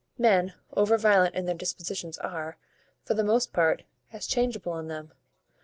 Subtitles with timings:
[0.17, 2.57] Men over violent in their dispositions are,
[3.03, 5.11] for the most part, as changeable in them.